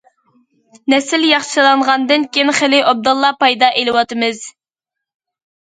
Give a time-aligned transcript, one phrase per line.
[0.93, 4.45] نەسىل ياخشىلانغاندىن كېيىن، خېلى ئوبدانلا پايدا ئېلىۋاتىمىز.